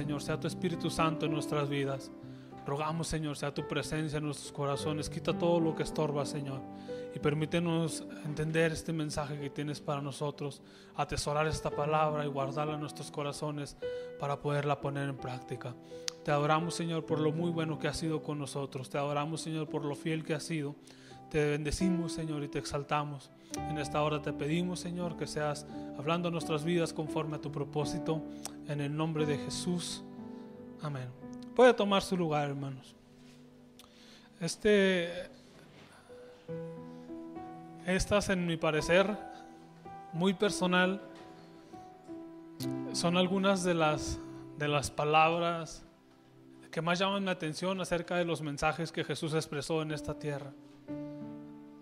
[0.00, 2.10] Señor, sea tu Espíritu Santo en nuestras vidas.
[2.64, 5.10] Rogamos, Señor, sea tu presencia en nuestros corazones.
[5.10, 6.62] Quita todo lo que estorba, Señor.
[7.14, 10.62] Y permítenos entender este mensaje que tienes para nosotros,
[10.96, 13.76] atesorar esta palabra y guardarla en nuestros corazones
[14.18, 15.74] para poderla poner en práctica.
[16.24, 18.88] Te adoramos, Señor, por lo muy bueno que has sido con nosotros.
[18.88, 20.76] Te adoramos, Señor, por lo fiel que has sido.
[21.28, 23.30] Te bendecimos, Señor, y te exaltamos.
[23.68, 25.66] En esta hora te pedimos, Señor, que seas
[25.98, 28.22] hablando nuestras vidas conforme a tu propósito.
[28.70, 30.04] En el nombre de Jesús.
[30.80, 31.08] Amén.
[31.56, 32.94] Puede tomar su lugar, hermanos.
[34.40, 35.28] Este,
[37.84, 39.12] estas, en mi parecer,
[40.12, 41.00] muy personal,
[42.92, 44.20] son algunas de las,
[44.56, 45.84] de las palabras
[46.70, 50.52] que más llaman mi atención acerca de los mensajes que Jesús expresó en esta tierra.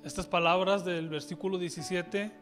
[0.05, 2.33] Estas palabras del versículo 17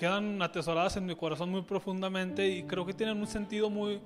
[0.00, 4.00] quedan atesoradas en mi corazón muy profundamente y creo que tienen un sentido muy,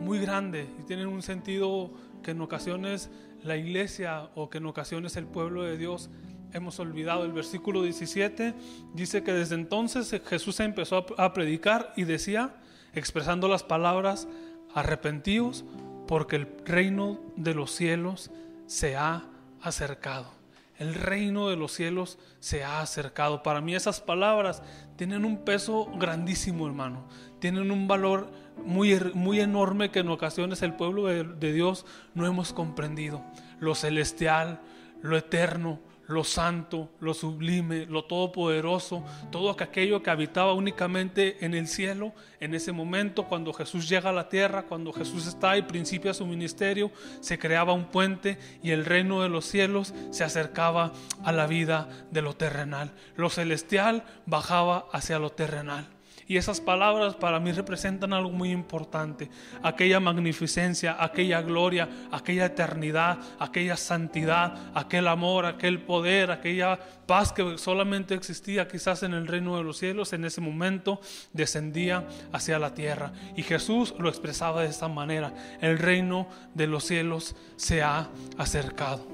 [0.00, 1.90] muy grande y tienen un sentido
[2.22, 3.10] que en ocasiones
[3.42, 6.10] la iglesia o que en ocasiones el pueblo de Dios
[6.52, 7.24] hemos olvidado.
[7.24, 8.54] El versículo 17
[8.94, 12.54] dice que desde entonces Jesús empezó a predicar y decía,
[12.94, 14.28] expresando las palabras,
[14.76, 15.64] arrepentíos
[16.06, 18.30] porque el reino de los cielos
[18.66, 19.24] se ha
[19.60, 20.41] acercado.
[20.82, 23.44] El reino de los cielos se ha acercado.
[23.44, 24.64] Para mí esas palabras
[24.96, 27.06] tienen un peso grandísimo, hermano.
[27.38, 28.32] Tienen un valor
[28.64, 33.24] muy, muy enorme que en ocasiones el pueblo de, de Dios no hemos comprendido.
[33.60, 34.60] Lo celestial,
[35.02, 35.78] lo eterno,
[36.12, 42.54] lo santo, lo sublime, lo todopoderoso, todo aquello que habitaba únicamente en el cielo, en
[42.54, 46.90] ese momento cuando Jesús llega a la tierra, cuando Jesús está y principia su ministerio,
[47.20, 50.92] se creaba un puente y el reino de los cielos se acercaba
[51.24, 52.92] a la vida de lo terrenal.
[53.16, 55.88] Lo celestial bajaba hacia lo terrenal.
[56.26, 59.28] Y esas palabras para mí representan algo muy importante.
[59.62, 67.58] Aquella magnificencia, aquella gloria, aquella eternidad, aquella santidad, aquel amor, aquel poder, aquella paz que
[67.58, 71.00] solamente existía quizás en el reino de los cielos, en ese momento
[71.32, 73.12] descendía hacia la tierra.
[73.36, 75.34] Y Jesús lo expresaba de esta manera.
[75.60, 78.08] El reino de los cielos se ha
[78.38, 79.06] acercado.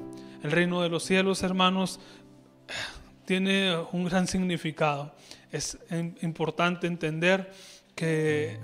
[0.42, 1.98] El reino de los cielos, hermanos,
[3.24, 5.14] tiene un gran significado
[5.52, 5.78] es
[6.22, 7.52] importante entender
[7.94, 8.58] que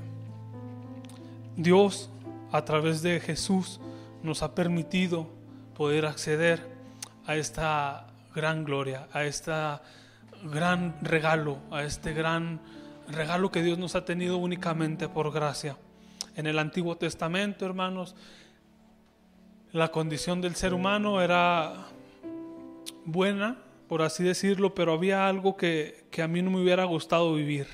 [1.56, 2.10] Dios
[2.52, 3.80] a través de Jesús
[4.22, 5.28] nos ha permitido
[5.76, 6.66] poder acceder
[7.26, 9.52] a esta gran gloria, a este
[10.44, 12.60] gran regalo, a este gran
[13.08, 15.76] regalo que Dios nos ha tenido únicamente por gracia.
[16.36, 18.14] En el Antiguo Testamento, hermanos,
[19.72, 21.86] la condición del ser humano era
[23.04, 23.58] buena,
[23.88, 27.66] por así decirlo, pero había algo que, a mí no me hubiera gustado vivir.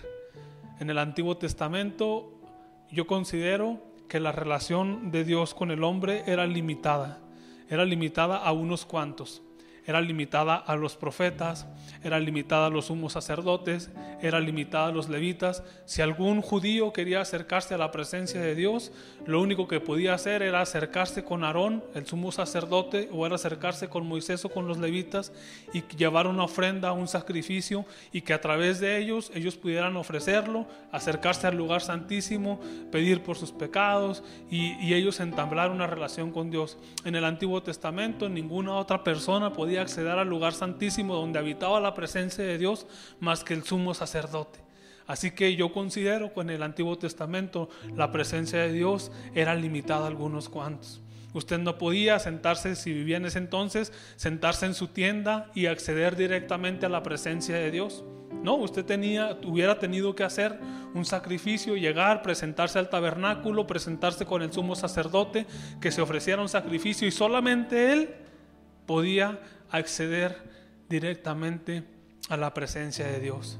[0.78, 2.32] En el Antiguo Testamento
[2.91, 3.78] yo considero
[4.09, 7.19] que la relación de Dios con el hombre era limitada,
[7.69, 9.43] era limitada a unos cuantos
[9.87, 11.67] era limitada a los profetas,
[12.03, 13.91] era limitada a los sumos sacerdotes,
[14.23, 15.63] era limitada a los levitas.
[15.87, 18.93] Si algún judío quería acercarse a la presencia de Dios,
[19.27, 23.89] lo único que podía hacer era acercarse con Aarón, el sumo sacerdote, o era acercarse
[23.89, 25.33] con Moisés o con los levitas
[25.73, 30.67] y llevar una ofrenda, un sacrificio, y que a través de ellos ellos pudieran ofrecerlo,
[30.93, 36.77] acercarse al lugar santísimo, pedir por sus pecados y, ellos entablar una relación con Dios.
[37.05, 41.95] En el Antiguo Testamento ninguna otra persona podía acceder al lugar santísimo donde habitaba la
[41.95, 42.87] presencia de Dios
[43.21, 44.61] más que el sumo sacerdote.
[45.07, 50.05] Así que yo considero que en el Antiguo Testamento la presencia de Dios era limitada
[50.05, 51.01] a algunos cuantos.
[51.33, 56.17] Usted no podía sentarse, si vivía en ese entonces, sentarse en su tienda y acceder
[56.17, 58.05] directamente a la presencia de Dios.
[58.43, 60.59] No, usted tenía, hubiera tenido que hacer
[60.95, 65.47] un sacrificio, llegar, presentarse al tabernáculo, presentarse con el sumo sacerdote,
[65.81, 68.15] que se ofreciera un sacrificio y solamente él
[68.87, 69.39] podía
[69.71, 70.37] acceder
[70.89, 71.85] directamente
[72.29, 73.59] a la presencia de Dios.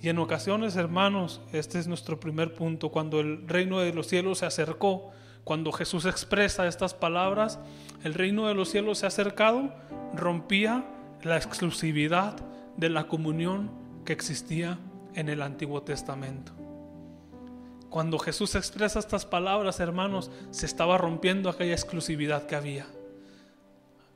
[0.00, 4.38] Y en ocasiones, hermanos, este es nuestro primer punto, cuando el reino de los cielos
[4.38, 5.10] se acercó,
[5.44, 7.60] cuando Jesús expresa estas palabras,
[8.02, 9.72] el reino de los cielos se ha acercado,
[10.14, 10.84] rompía
[11.22, 12.36] la exclusividad
[12.76, 13.70] de la comunión
[14.04, 14.78] que existía
[15.14, 16.52] en el Antiguo Testamento.
[17.88, 22.86] Cuando Jesús expresa estas palabras, hermanos, se estaba rompiendo aquella exclusividad que había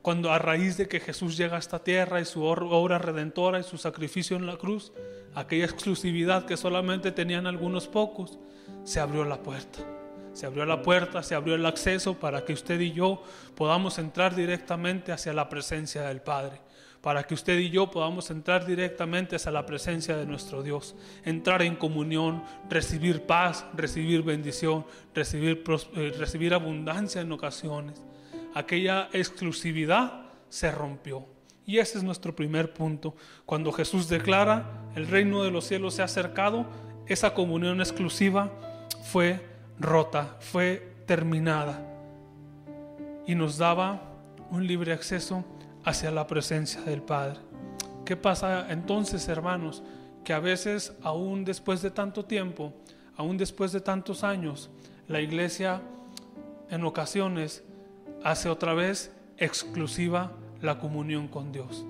[0.07, 3.65] cuando a raíz de que Jesús llega a esta tierra y su obra redentora y
[3.65, 4.93] su sacrificio en la cruz,
[5.35, 8.39] aquella exclusividad que solamente tenían algunos pocos,
[8.85, 9.81] se abrió la puerta.
[10.33, 13.21] Se abrió la puerta, se abrió el acceso para que usted y yo
[13.57, 16.61] podamos entrar directamente hacia la presencia del Padre
[17.01, 21.63] para que usted y yo podamos entrar directamente hacia la presencia de nuestro Dios, entrar
[21.63, 25.63] en comunión, recibir paz, recibir bendición, recibir,
[25.95, 28.03] eh, recibir abundancia en ocasiones.
[28.57, 31.27] Aquella exclusividad se rompió.
[31.67, 33.15] Y ese es nuestro primer punto.
[33.45, 36.65] Cuando Jesús declara, el reino de los cielos se ha acercado,
[37.07, 38.51] esa comunión exclusiva
[39.03, 39.47] fue
[39.79, 41.87] rota, fue terminada.
[43.27, 44.01] Y nos daba
[44.51, 45.45] un libre acceso
[45.85, 47.39] hacia la presencia del Padre.
[48.07, 49.83] ¿Qué pasa entonces, hermanos?
[50.25, 52.73] Que a veces, aún después de tanto tiempo,
[53.19, 54.71] aún después de tantos años,
[55.09, 55.83] la iglesia
[56.71, 57.63] en ocasiones
[58.27, 61.87] hace otra vez exclusiva la comunión con Dios.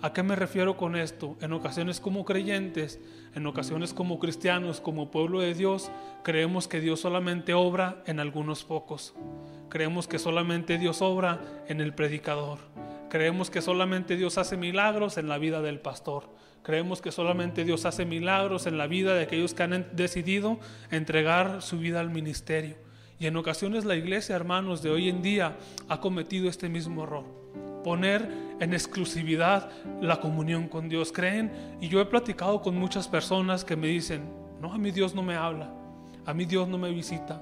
[0.00, 1.36] ¿A qué me refiero con esto?
[1.42, 2.98] En ocasiones como creyentes,
[3.34, 5.90] en ocasiones como cristianos, como pueblo de Dios,
[6.24, 9.14] creemos que Dios solamente obra en algunos pocos.
[9.68, 12.58] Creemos que solamente Dios obra en el predicador.
[13.10, 16.30] Creemos que solamente Dios hace milagros en la vida del pastor.
[16.62, 20.58] Creemos que solamente Dios hace milagros en la vida de aquellos que han decidido
[20.90, 22.85] entregar su vida al ministerio.
[23.18, 25.56] Y en ocasiones la iglesia, hermanos, de hoy en día
[25.88, 27.24] ha cometido este mismo error.
[27.82, 28.28] Poner
[28.60, 29.70] en exclusividad
[30.02, 31.12] la comunión con Dios.
[31.12, 34.22] Creen, y yo he platicado con muchas personas que me dicen,
[34.60, 35.72] no, a mí Dios no me habla,
[36.26, 37.40] a mí Dios no me visita,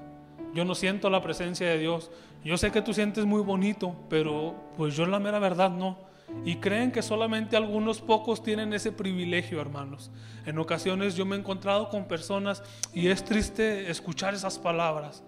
[0.53, 2.09] yo no siento la presencia de Dios.
[2.43, 5.97] Yo sé que tú sientes muy bonito, pero pues yo la mera verdad no.
[6.45, 10.11] Y creen que solamente algunos pocos tienen ese privilegio, hermanos.
[10.45, 12.63] En ocasiones yo me he encontrado con personas
[12.93, 15.23] y es triste escuchar esas palabras.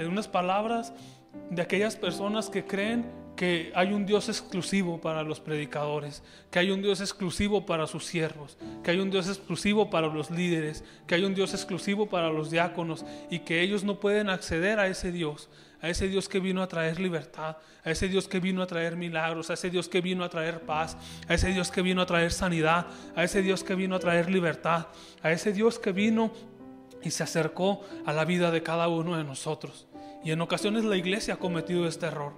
[0.00, 0.94] En unas palabras
[1.50, 3.04] de aquellas personas que creen
[3.36, 8.06] que hay un Dios exclusivo para los predicadores, que hay un Dios exclusivo para sus
[8.06, 12.30] siervos, que hay un Dios exclusivo para los líderes, que hay un Dios exclusivo para
[12.30, 15.50] los diáconos y que ellos no pueden acceder a ese Dios,
[15.82, 18.96] a ese Dios que vino a traer libertad, a ese Dios que vino a traer
[18.96, 20.96] milagros, a ese Dios que vino a traer paz,
[21.28, 24.30] a ese Dios que vino a traer sanidad, a ese Dios que vino a traer
[24.30, 24.86] libertad,
[25.22, 26.32] a ese Dios que vino
[27.02, 29.86] y se acercó a la vida de cada uno de nosotros.
[30.22, 32.32] Y en ocasiones la iglesia ha cometido este error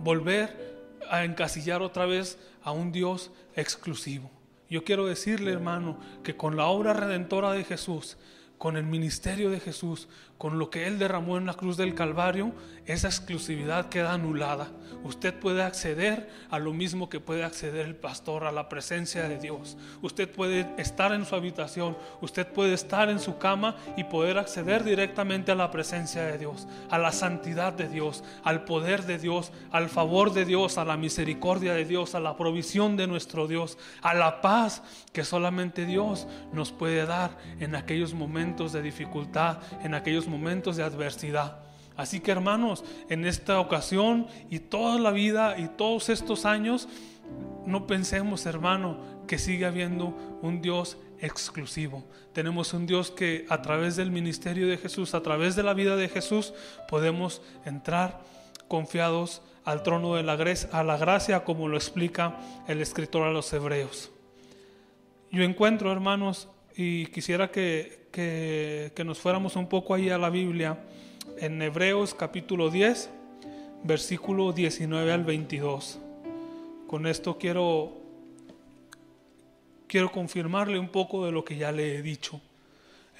[0.00, 0.76] volver
[1.10, 4.30] a encasillar otra vez a un Dios exclusivo.
[4.68, 8.16] Yo quiero decirle, hermano, que con la obra redentora de Jesús,
[8.58, 10.08] con el ministerio de Jesús,
[10.38, 12.52] con lo que Él derramó en la cruz del Calvario,
[12.86, 14.68] esa exclusividad queda anulada.
[15.02, 19.38] Usted puede acceder a lo mismo que puede acceder el pastor, a la presencia de
[19.38, 19.76] Dios.
[20.02, 24.84] Usted puede estar en su habitación, usted puede estar en su cama y poder acceder
[24.84, 29.52] directamente a la presencia de Dios, a la santidad de Dios, al poder de Dios,
[29.70, 33.78] al favor de Dios, a la misericordia de Dios, a la provisión de nuestro Dios,
[34.02, 39.94] a la paz que solamente Dios nos puede dar en aquellos momentos de dificultad, en
[39.94, 41.58] aquellos momentos de adversidad.
[41.96, 46.88] Así que hermanos, en esta ocasión y toda la vida y todos estos años,
[47.64, 52.04] no pensemos, hermano, que sigue habiendo un Dios exclusivo.
[52.32, 55.96] Tenemos un Dios que a través del ministerio de Jesús, a través de la vida
[55.96, 56.52] de Jesús,
[56.88, 58.20] podemos entrar
[58.68, 62.38] confiados al trono de la gracia, a la gracia, como lo explica
[62.68, 64.12] el escritor a los hebreos.
[65.32, 70.78] Yo encuentro, hermanos, y quisiera que, que, nos fuéramos un poco ahí a la Biblia,
[71.36, 73.10] en Hebreos capítulo 10,
[73.82, 75.98] versículo 19 al 22.
[76.86, 77.92] Con esto quiero,
[79.86, 82.40] quiero confirmarle un poco de lo que ya le he dicho.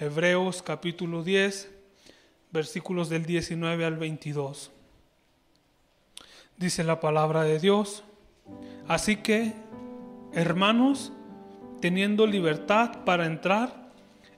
[0.01, 1.71] Hebreos capítulo 10,
[2.51, 4.71] versículos del 19 al 22.
[6.57, 8.03] Dice la palabra de Dios.
[8.89, 9.53] Así que,
[10.33, 11.13] hermanos,
[11.83, 13.86] teniendo libertad para entrar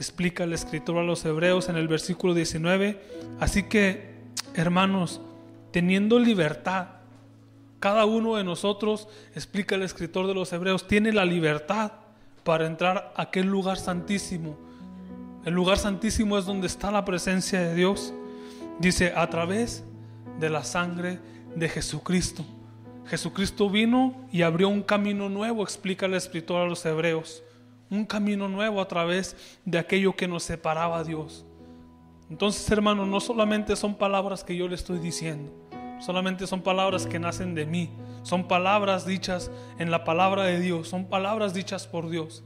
[0.00, 2.98] explica el escritor a los hebreos en el versículo 19.
[3.38, 4.14] Así que,
[4.54, 5.20] hermanos,
[5.72, 6.88] teniendo libertad,
[7.80, 11.92] cada uno de nosotros, explica el escritor de los hebreos, tiene la libertad
[12.44, 14.56] para entrar a aquel lugar santísimo.
[15.44, 18.14] El lugar santísimo es donde está la presencia de Dios.
[18.78, 19.84] Dice, a través
[20.38, 21.18] de la sangre
[21.54, 22.42] de Jesucristo.
[23.06, 27.42] Jesucristo vino y abrió un camino nuevo, explica el escritor a los hebreos
[27.90, 31.44] un camino nuevo a través de aquello que nos separaba a Dios.
[32.30, 35.52] Entonces, hermano, no solamente son palabras que yo le estoy diciendo.
[35.98, 37.90] solamente son palabras que nacen de mí,
[38.22, 42.42] son palabras dichas en la palabra de Dios, son palabras dichas por Dios.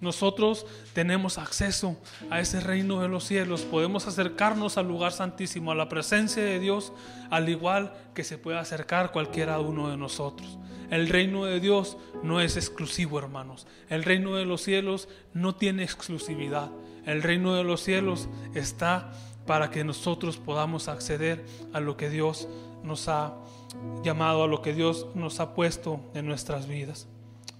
[0.00, 1.96] Nosotros tenemos acceso
[2.30, 6.58] a ese reino de los cielos, podemos acercarnos al lugar santísimo, a la presencia de
[6.58, 6.92] Dios,
[7.30, 10.58] al igual que se puede acercar cualquiera uno de nosotros.
[10.90, 13.66] El reino de Dios no es exclusivo, hermanos.
[13.88, 16.70] El reino de los cielos no tiene exclusividad.
[17.06, 19.12] El reino de los cielos está
[19.46, 22.48] para que nosotros podamos acceder a lo que Dios
[22.82, 23.34] nos ha
[24.02, 27.08] llamado, a lo que Dios nos ha puesto en nuestras vidas.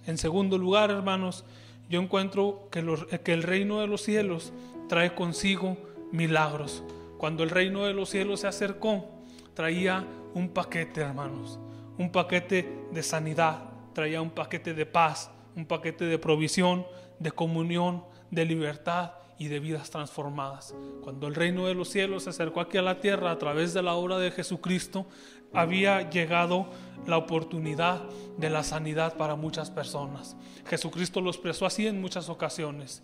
[0.05, 1.43] En segundo lugar, hermanos,
[1.89, 2.83] yo encuentro que,
[3.23, 4.53] que el reino de los cielos
[4.89, 5.77] trae consigo
[6.11, 6.83] milagros.
[7.17, 9.09] Cuando el reino de los cielos se acercó,
[9.53, 11.59] traía un paquete, hermanos,
[11.97, 13.63] un paquete de sanidad,
[13.93, 16.85] traía un paquete de paz, un paquete de provisión,
[17.19, 20.73] de comunión, de libertad y de vidas transformadas.
[21.01, 23.83] Cuando el reino de los cielos se acercó aquí a la tierra a través de
[23.83, 25.05] la obra de Jesucristo,
[25.53, 26.69] había llegado
[27.05, 28.03] la oportunidad
[28.37, 30.35] de la sanidad para muchas personas.
[30.65, 33.03] Jesucristo lo expresó así en muchas ocasiones.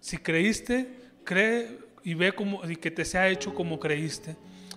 [0.00, 4.36] Si creíste, cree y ve como, y que te sea hecho como creíste.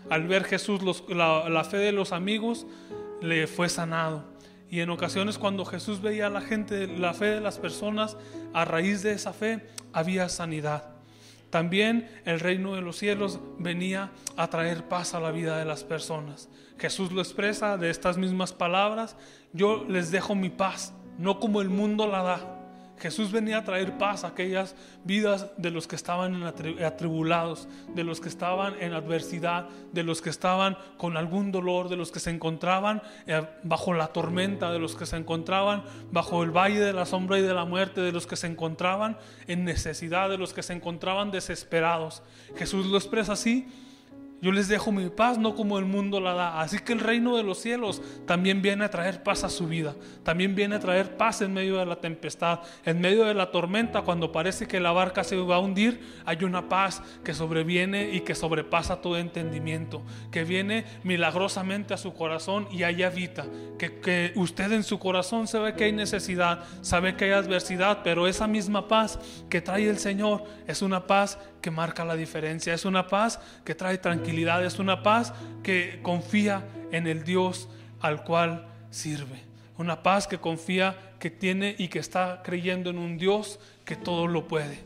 [0.10, 2.68] Al ver Jesús la, la fe de los amigos,
[3.22, 4.24] le fue sanado.
[4.70, 8.18] Y en ocasiones cuando Jesús veía a la gente, la fe de las personas,
[8.54, 10.95] a raíz de esa fe había sanidad.
[11.50, 15.84] También el reino de los cielos venía a traer paz a la vida de las
[15.84, 16.50] personas.
[16.78, 19.16] Jesús lo expresa de estas mismas palabras,
[19.54, 22.55] yo les dejo mi paz, no como el mundo la da.
[22.98, 28.22] Jesús venía a traer paz a aquellas vidas de los que estaban atribulados, de los
[28.22, 32.30] que estaban en adversidad, de los que estaban con algún dolor, de los que se
[32.30, 37.06] encontraban eh, bajo la tormenta, de los que se encontraban bajo el valle de la
[37.06, 40.64] sombra y de la muerte, de los que se encontraban en necesidad, de los que
[40.64, 42.24] se encontraban desesperados.
[42.56, 43.68] Jesús lo expresa así
[44.42, 46.62] yo les dejo mi paz, no como el mundo la da.
[46.62, 49.96] Así que el reino de los cielos también viene a traer paz a su vida.
[50.24, 54.02] También viene a traer paz en medio de la tempestad, en medio de la tormenta,
[54.02, 58.22] cuando parece que la barca se va a hundir, hay una paz que sobreviene y
[58.22, 63.46] que sobrepasa todo entendimiento, que viene milagrosamente a su corazón y ahí habita.
[63.80, 68.28] Que, que usted en su corazón sabe que hay necesidad, sabe que hay adversidad, pero
[68.28, 69.18] esa misma paz
[69.50, 73.74] que trae el Señor es una paz que marca la diferencia, es una paz que
[73.74, 77.68] trae tranquilidad, es una paz que confía en el Dios
[78.02, 79.42] al cual sirve.
[79.80, 84.28] Una paz que confía que tiene y que está creyendo en un Dios que todo
[84.28, 84.78] lo puede.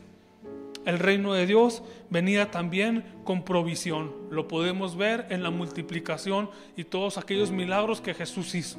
[0.86, 4.14] El reino de Dios venía también con provisión.
[4.30, 8.78] Lo podemos ver en la multiplicación y todos aquellos milagros que Jesús hizo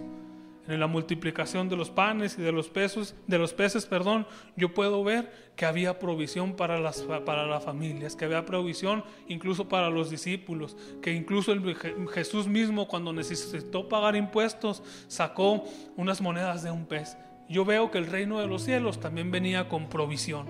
[0.72, 4.26] en la multiplicación de los panes y de los peces, de los peces, perdón,
[4.56, 9.68] yo puedo ver que había provisión para las para las familias, que había provisión incluso
[9.68, 11.76] para los discípulos, que incluso el,
[12.14, 15.64] Jesús mismo cuando necesitó pagar impuestos sacó
[15.98, 17.18] unas monedas de un pez.
[17.50, 20.48] Yo veo que el reino de los cielos también venía con provisión.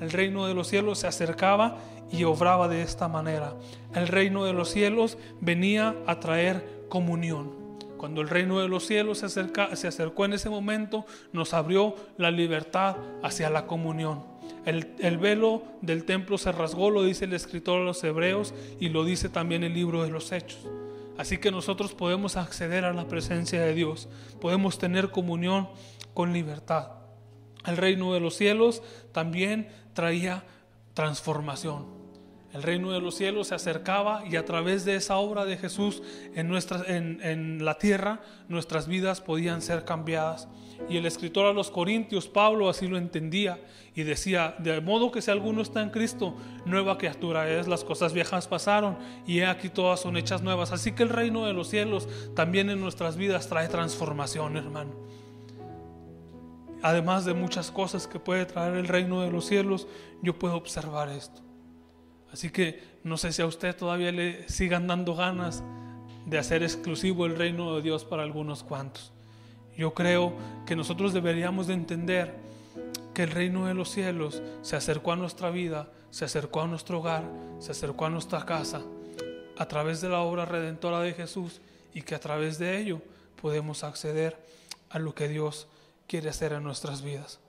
[0.00, 1.78] El reino de los cielos se acercaba
[2.10, 3.54] y obraba de esta manera.
[3.94, 7.61] El reino de los cielos venía a traer comunión.
[8.02, 12.32] Cuando el reino de los cielos se, se acercó en ese momento, nos abrió la
[12.32, 14.24] libertad hacia la comunión.
[14.64, 18.88] El, el, velo del templo se rasgó, lo dice el escritor de los Hebreos y
[18.88, 20.66] lo dice también el libro de los Hechos.
[21.16, 24.08] Así que nosotros podemos acceder a la presencia de Dios,
[24.40, 25.68] podemos tener comunión
[26.12, 26.88] con libertad.
[27.64, 28.82] El reino de los cielos
[29.12, 30.42] también traía
[30.94, 32.01] transformación.
[32.52, 36.02] El reino de los cielos se acercaba y a través de esa obra de Jesús
[36.34, 36.52] en,
[37.22, 40.48] en, la tierra nuestras vidas podían ser cambiadas.
[40.86, 43.58] Y el escritor a los Corintios, Pablo, así lo entendía
[43.94, 46.34] y decía, de modo que si alguno está en Cristo,
[46.66, 50.72] nueva criatura es, las cosas viejas pasaron y he aquí todas son hechas nuevas.
[50.72, 54.92] Así que el reino de los cielos también en nuestras vidas trae transformación, hermano.
[56.82, 59.86] Además de muchas cosas que puede traer el reino de los cielos,
[60.20, 61.41] yo puedo observar esto
[62.32, 65.62] Así que no sé si a usted todavía le sigan dando ganas
[66.26, 69.12] de hacer exclusivo el reino de Dios para algunos cuantos.
[69.76, 70.32] Yo creo
[70.66, 72.34] que nosotros deberíamos de entender
[73.14, 77.00] que el reino de los cielos se acercó a nuestra vida, se acercó a nuestro
[77.00, 77.24] hogar,
[77.58, 78.82] se acercó a nuestra casa
[79.58, 81.60] a través de la obra redentora de Jesús
[81.92, 83.02] y que a través de ello
[83.40, 84.38] podemos acceder
[84.88, 85.66] a lo que Dios
[86.06, 87.40] quiere hacer en nuestras vidas.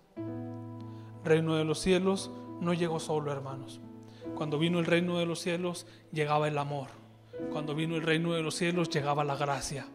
[1.23, 3.79] Reino de los cielos no llegó solo, hermanos.
[4.35, 6.87] Cuando vino el reino de los cielos, llegaba el amor.
[7.51, 9.85] Cuando vino el reino de los cielos, llegaba la gracia.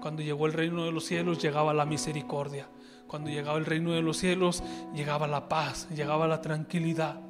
[0.00, 2.68] Cuando llegó el reino de los cielos, llegaba la misericordia.
[3.06, 4.62] Cuando llegaba el reino de los cielos,
[4.94, 7.20] llegaba la paz, llegaba la tranquilidad.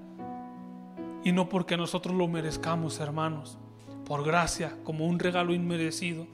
[1.25, 3.59] Y no porque nosotros lo merezcamos, hermanos,
[4.05, 6.27] por gracia, como un regalo inmerecido.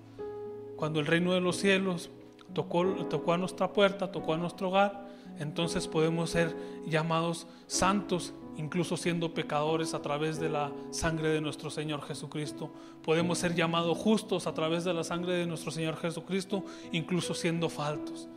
[0.76, 2.10] cuando el reino de los cielos
[2.52, 5.06] tocó, tocó a nuestra puerta, tocó a nuestro hogar,
[5.38, 6.54] entonces podemos ser
[6.86, 12.70] llamados santos, incluso siendo pecadores a través de la sangre de nuestro Señor Jesucristo.
[13.02, 17.68] Podemos ser llamados justos a través de la sangre de nuestro Señor Jesucristo, incluso siendo
[17.68, 18.28] faltos.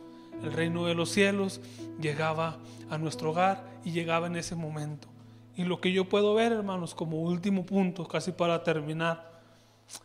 [0.42, 1.60] El reino de los cielos
[2.00, 2.58] llegaba
[2.90, 5.08] a nuestro hogar y llegaba en ese momento.
[5.56, 9.40] Y lo que yo puedo ver, hermanos, como último punto, casi para terminar,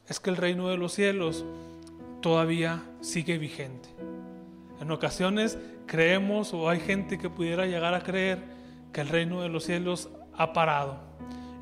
[0.08, 1.46] es que el reino de los cielos
[2.22, 3.90] todavía sigue vigente.
[4.80, 8.53] En ocasiones creemos o hay gente que pudiera llegar a creer
[8.94, 10.98] que el reino de los cielos ha parado.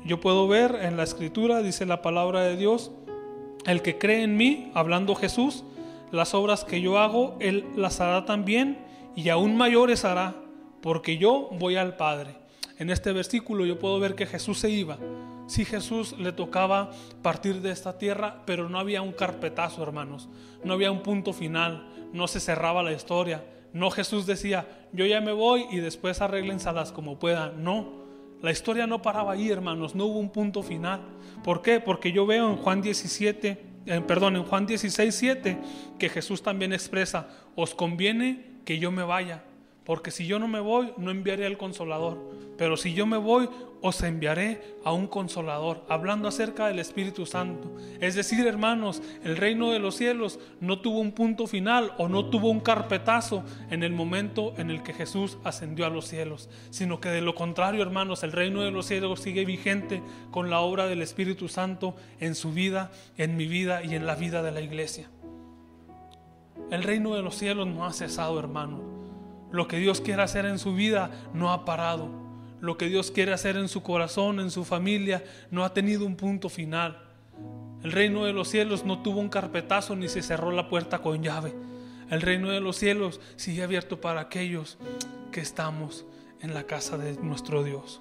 [0.04, 2.92] Yo puedo ver en la escritura, dice la palabra de Dios,
[3.66, 5.64] el que cree en mí, hablando Jesús,
[6.10, 8.78] las obras que yo hago, él las hará también
[9.16, 10.34] y aún mayores hará,
[10.80, 12.36] porque yo voy al Padre.
[12.78, 14.98] En este versículo yo puedo ver que Jesús se iba.
[15.46, 16.90] Si Jesús le tocaba
[17.22, 20.28] partir de esta tierra, pero no había un carpetazo, hermanos.
[20.64, 21.88] No había un punto final.
[22.12, 23.44] No se cerraba la historia.
[23.72, 27.64] No Jesús decía, yo ya me voy y después arréglensalas como puedan.
[27.64, 28.02] No,
[28.42, 31.00] la historia no paraba ahí, hermanos, no hubo un punto final.
[31.44, 31.80] ¿Por qué?
[31.80, 35.58] Porque yo veo en Juan 17, eh, perdón, en Juan 16, 7,
[35.98, 39.44] que Jesús también expresa, os conviene que yo me vaya,
[39.84, 42.18] porque si yo no me voy, no enviaré al consolador.
[42.56, 43.48] Pero si yo me voy,
[43.80, 47.74] os enviaré a un consolador, hablando acerca del Espíritu Santo.
[48.00, 52.26] Es decir, hermanos, el reino de los cielos no tuvo un punto final o no
[52.26, 57.00] tuvo un carpetazo en el momento en el que Jesús ascendió a los cielos, sino
[57.00, 60.86] que de lo contrario, hermanos, el reino de los cielos sigue vigente con la obra
[60.86, 64.60] del Espíritu Santo en su vida, en mi vida y en la vida de la
[64.60, 65.10] iglesia.
[66.70, 68.91] El reino de los cielos no ha cesado, hermanos.
[69.52, 72.08] Lo que Dios quiere hacer en su vida no ha parado.
[72.60, 76.16] Lo que Dios quiere hacer en su corazón, en su familia, no ha tenido un
[76.16, 76.98] punto final.
[77.82, 81.22] El reino de los cielos no tuvo un carpetazo ni se cerró la puerta con
[81.22, 81.54] llave.
[82.08, 84.78] El reino de los cielos sigue abierto para aquellos
[85.32, 86.06] que estamos
[86.40, 88.00] en la casa de nuestro Dios.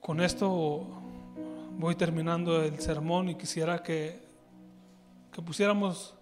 [0.00, 0.86] Con esto
[1.76, 4.20] voy terminando el sermón y quisiera que,
[5.32, 6.14] que pusiéramos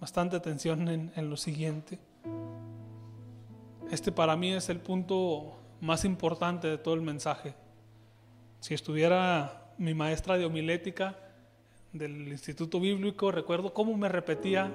[0.00, 1.98] bastante atención en, lo siguiente.
[3.90, 7.54] Este para mí es el punto más importante de todo el mensaje.
[8.60, 11.18] Si estuviera mi maestra de homilética
[11.92, 14.72] del Instituto Bíblico, recuerdo cómo me repetía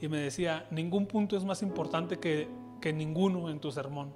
[0.00, 2.48] y me decía, ningún punto es más importante que,
[2.80, 4.12] que ninguno en tu sermón.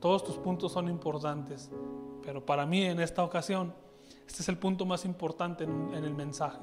[0.00, 1.70] Todos tus puntos son importantes,
[2.22, 3.72] pero para mí en esta ocasión,
[4.26, 6.58] este es el punto más importante en, en el mensaje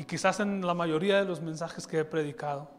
[0.00, 2.70] y quizás en la mayoría de los mensajes que he predicado.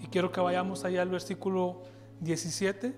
[0.00, 1.82] Y quiero que vayamos allá al versículo
[2.20, 2.96] 17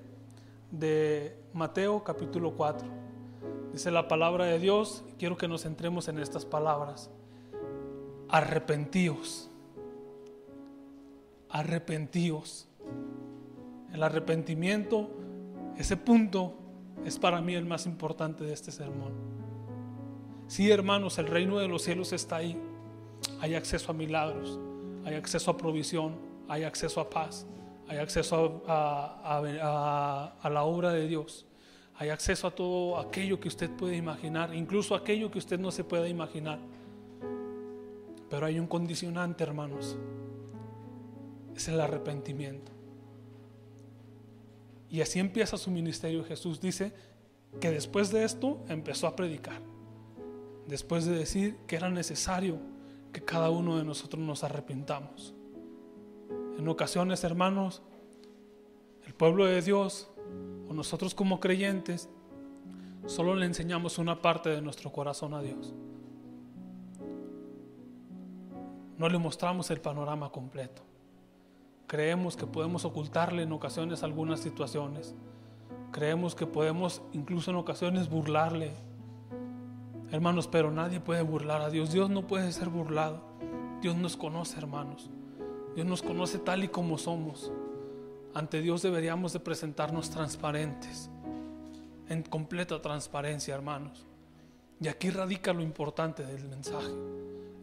[0.70, 2.87] de Mateo capítulo 4.
[3.72, 7.11] Dice la palabra de Dios, y quiero que nos centremos en estas palabras.
[8.28, 9.50] Arrepentíos.
[11.50, 12.68] Arrepentíos.
[13.92, 15.11] El arrepentimiento,
[15.76, 16.54] ese punto,
[17.04, 19.12] es para mí el más importante de este sermón.
[20.46, 22.57] Sí, hermanos, el reino de los cielos está ahí
[23.40, 24.59] hay acceso a milagros,
[25.05, 26.16] hay acceso a provisión,
[26.48, 27.46] hay acceso a paz,
[27.87, 29.40] hay acceso a,
[30.51, 31.46] la obra de Dios,
[31.94, 35.85] hay acceso a todo aquello que usted puede imaginar, incluso aquello que usted no se
[35.85, 36.59] pueda imaginar.
[38.29, 39.96] Pero hay un condicionante, hermanos,
[41.57, 42.72] es el arrepentimiento.
[44.90, 46.24] Y así empieza su ministerio.
[46.24, 46.92] Jesús dice
[47.61, 49.61] que después de esto empezó a predicar.
[50.66, 52.59] Después de decir que era necesario
[53.12, 55.35] que cada uno de nosotros nos arrepintamos.
[56.59, 57.83] En ocasiones, hermanos,
[59.07, 60.11] el pueblo de Dios
[60.68, 62.09] o nosotros como creyentes
[63.07, 65.75] solo le enseñamos una parte de nuestro corazón a Dios.
[68.99, 70.83] No le mostramos el panorama completo.
[71.87, 75.14] Creemos que podemos ocultarle en ocasiones algunas situaciones.
[75.92, 78.73] Creemos que podemos incluso en ocasiones burlarle
[80.11, 81.92] Hermanos, pero nadie puede burlar a Dios.
[81.92, 83.23] Dios no puede ser burlado.
[83.83, 85.11] Dios nos conoce, hermanos.
[85.75, 87.53] Dios nos conoce tal y como somos.
[88.35, 91.11] Ante Dios deberíamos de presentarnos transparentes,
[92.09, 94.07] en completa transparencia, hermanos.
[94.81, 96.88] Y aquí radica lo importante del mensaje.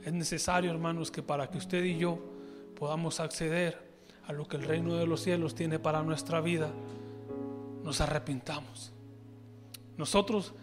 [0.04, 2.20] Es necesario, hermanos, que para que usted y yo
[2.78, 3.80] podamos acceder
[4.28, 6.70] a lo que el reino de los cielos tiene para nuestra vida,
[7.84, 8.92] nos arrepintamos.
[9.98, 10.54] Nosotros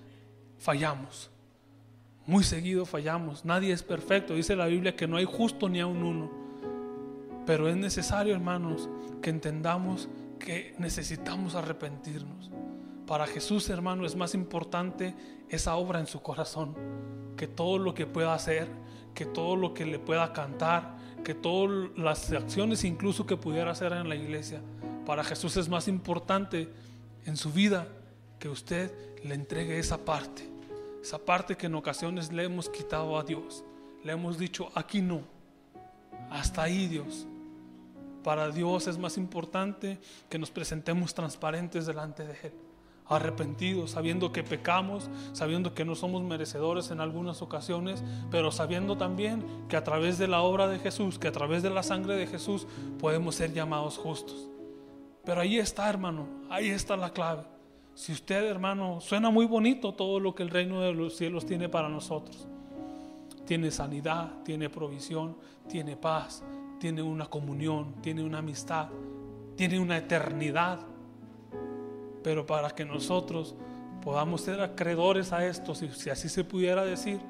[0.58, 1.31] fallamos.
[2.26, 3.44] Muy seguido fallamos.
[3.44, 4.34] Nadie es perfecto.
[4.34, 6.30] Dice la Biblia que no hay justo ni a un uno.
[7.46, 8.88] Pero es necesario, hermanos,
[9.20, 10.08] que entendamos
[10.38, 12.50] que necesitamos arrepentirnos
[13.06, 15.14] Para Jesús, hermano, es más importante
[15.48, 16.74] esa obra en su corazón
[17.36, 18.68] que todo lo que pueda hacer,
[19.14, 23.92] que todo lo que le pueda cantar, que todas las acciones incluso que pudiera hacer
[23.92, 24.60] en la iglesia.
[25.06, 26.68] Para Jesús es más importante
[27.24, 27.88] en su vida
[28.38, 28.92] que usted
[29.24, 30.48] le entregue esa parte,
[31.02, 33.64] esa parte que en ocasiones le hemos quitado a Dios.
[34.04, 35.22] Le hemos dicho, aquí no,
[36.30, 37.26] hasta ahí Dios.
[38.22, 39.98] Para Dios es más importante
[40.30, 42.52] que nos presentemos transparentes delante de Él
[43.08, 49.44] arrepentidos, sabiendo que pecamos, sabiendo que no somos merecedores en algunas ocasiones, pero sabiendo también
[49.68, 52.26] que a través de la obra de Jesús, que a través de la sangre de
[52.26, 52.66] Jesús
[52.98, 54.48] podemos ser llamados justos.
[55.24, 57.51] Pero ahí está, hermano, ahí está la clave.
[57.94, 61.68] Si usted, hermano, suena muy bonito todo lo que el reino de los cielos tiene
[61.68, 62.46] para nosotros.
[63.46, 65.36] Tiene sanidad, tiene provisión,
[65.68, 66.42] tiene paz,
[66.78, 68.88] tiene una comunión, tiene una amistad,
[69.56, 70.80] tiene una eternidad
[72.22, 73.54] pero para que nosotros
[74.02, 77.20] podamos ser acreedores a esto, si, así se pudiera decir,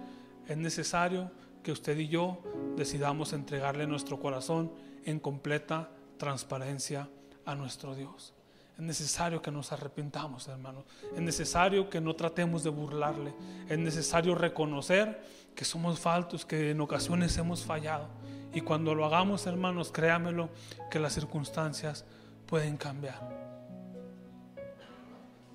[0.47, 1.31] es necesario
[1.63, 2.39] que usted y yo
[2.77, 4.73] decidamos entregarle nuestro corazón
[5.05, 7.09] en completa transparencia
[7.45, 8.35] a nuestro Dios.
[8.83, 10.83] Es necesario que nos arrepintamos, hermanos.
[11.15, 13.33] Es necesario que no tratemos de burlarle.
[13.69, 15.23] Es necesario reconocer
[15.55, 18.09] que somos faltos, que en ocasiones hemos fallado.
[18.53, 20.49] Y cuando lo hagamos, hermanos, créamelo,
[20.91, 22.05] que las circunstancias
[22.47, 23.21] pueden cambiar.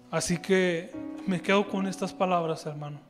[0.10, 0.96] Así que
[1.28, 3.02] me quedo con estas palabras, hermano.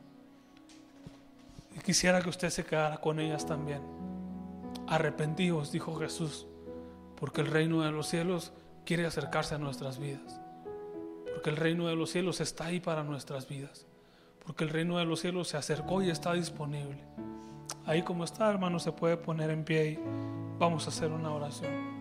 [1.76, 3.82] Y quisiera que usted se quedara con ellas también.
[4.88, 6.48] Arrepentíos, dijo Jesús,
[7.14, 8.52] porque el reino de los cielos
[8.88, 10.40] quiere acercarse a nuestras vidas.
[11.34, 13.84] Porque el reino de los cielos está ahí para nuestras vidas.
[14.46, 16.96] Porque el reino de los cielos se acercó y está disponible.
[17.84, 19.98] Ahí como está, hermano, se puede poner en pie y
[20.58, 21.97] vamos a hacer una oración.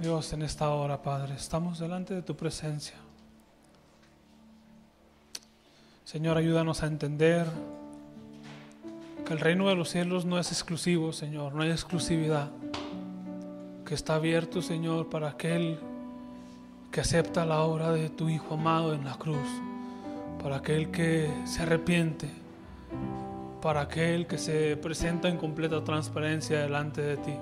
[0.00, 2.94] Dios, en esta hora, Padre, estamos delante de tu presencia.
[6.04, 7.46] Señor, ayúdanos a entender
[9.26, 12.48] que el reino de los cielos no es exclusivo, Señor, no hay exclusividad,
[13.84, 15.80] que está abierto, Señor, para aquel
[16.92, 19.48] que acepta la obra de tu Hijo amado en la cruz,
[20.40, 22.30] para aquel que se arrepiente,
[23.60, 27.34] para aquel que se presenta en completa transparencia delante de ti.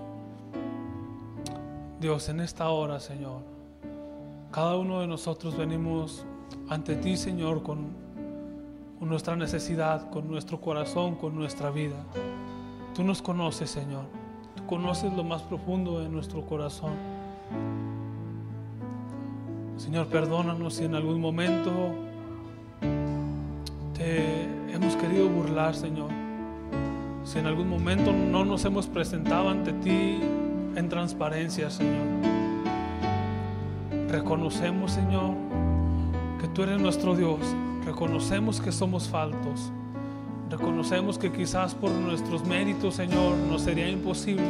[2.07, 3.42] Dios, en esta hora, Señor,
[4.53, 6.25] cada uno de nosotros venimos
[6.69, 7.88] ante ti, Señor, con,
[9.01, 11.97] nuestra necesidad, con nuestro corazón, con nuestra vida.
[12.95, 14.05] Tú nos conoces, Señor.
[14.55, 16.92] Tú conoces lo más profundo de nuestro corazón.
[19.77, 21.92] Señor, perdónanos si en algún momento
[23.95, 26.11] te hemos querido burlar, Señor.
[27.25, 30.21] Si en algún momento no nos hemos presentado ante ti
[30.77, 32.07] en transparencia, Señor.
[34.09, 35.35] Reconocemos, Señor,
[36.41, 37.41] que tú eres nuestro Dios.
[37.85, 39.73] Reconocemos que somos faltos.
[40.51, 44.45] Reconocemos que quizás por nuestros méritos, Señor, nos sería imposible.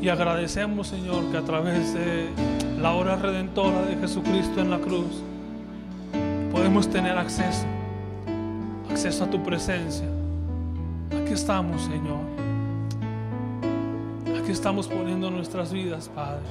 [0.00, 2.28] Y agradecemos, Señor, que a través de
[2.80, 5.22] la hora redentora de Jesucristo en la cruz,
[6.52, 7.66] podemos tener acceso,
[8.90, 10.08] acceso a tu presencia.
[11.10, 12.41] Aquí estamos, Señor
[14.52, 16.42] estamos poniendo nuestras vidas, Padre.